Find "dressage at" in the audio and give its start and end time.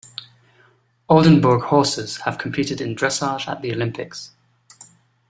2.95-3.61